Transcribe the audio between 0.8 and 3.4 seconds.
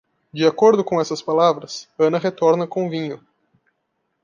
com essas palavras, Ana retorna com vinho.